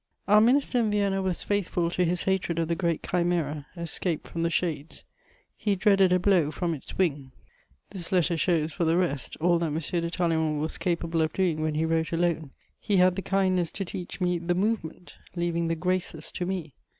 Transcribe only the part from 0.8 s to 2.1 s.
Vienna was faithful to